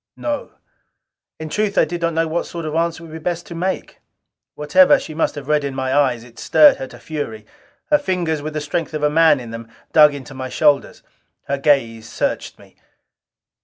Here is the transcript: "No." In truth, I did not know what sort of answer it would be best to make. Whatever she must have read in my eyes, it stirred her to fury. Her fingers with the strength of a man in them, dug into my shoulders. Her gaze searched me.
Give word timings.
"No." 0.17 0.53
In 1.39 1.47
truth, 1.49 1.77
I 1.77 1.85
did 1.85 2.01
not 2.01 2.13
know 2.15 2.27
what 2.27 2.47
sort 2.47 2.65
of 2.65 2.73
answer 2.73 3.03
it 3.03 3.05
would 3.05 3.13
be 3.13 3.19
best 3.19 3.45
to 3.45 3.53
make. 3.53 3.99
Whatever 4.55 4.97
she 4.97 5.13
must 5.13 5.35
have 5.35 5.47
read 5.47 5.63
in 5.63 5.75
my 5.75 5.93
eyes, 5.95 6.23
it 6.23 6.39
stirred 6.39 6.77
her 6.77 6.87
to 6.87 6.97
fury. 6.97 7.45
Her 7.91 7.99
fingers 7.99 8.41
with 8.41 8.55
the 8.55 8.61
strength 8.61 8.95
of 8.95 9.03
a 9.03 9.11
man 9.11 9.39
in 9.39 9.51
them, 9.51 9.67
dug 9.93 10.15
into 10.15 10.33
my 10.33 10.49
shoulders. 10.49 11.03
Her 11.47 11.59
gaze 11.59 12.09
searched 12.09 12.57
me. 12.57 12.77